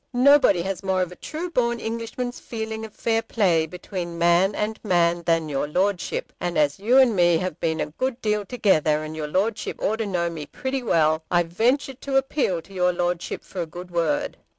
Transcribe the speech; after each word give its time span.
Nobody 0.13 0.63
has 0.63 0.81
more 0.81 1.03
of 1.03 1.11
a 1.11 1.15
true 1.15 1.51
born 1.51 1.79
Englishman's 1.79 2.39
feeling 2.39 2.83
of 2.85 2.95
fair 2.95 3.21
play 3.21 3.67
between 3.67 4.17
man 4.17 4.55
and 4.55 4.79
man 4.83 5.21
than 5.27 5.47
your 5.47 5.67
Lordship; 5.67 6.33
and 6.39 6.57
as 6.57 6.79
you 6.79 6.97
and 6.97 7.15
me 7.15 7.37
have 7.37 7.59
been 7.59 7.79
a 7.79 7.85
good 7.91 8.19
deal 8.19 8.43
together, 8.43 9.03
and 9.03 9.15
your 9.15 9.27
Lordship 9.27 9.79
ought 9.79 9.97
to 9.97 10.07
know 10.07 10.27
me 10.27 10.47
pretty 10.47 10.81
well, 10.81 11.23
I 11.29 11.43
venture 11.43 11.93
to 11.93 12.17
appeal 12.17 12.63
to 12.63 12.73
your 12.73 12.91
Lordship 12.91 13.43
for 13.43 13.61
a 13.61 13.67
good 13.67 13.91
word. 13.91 14.37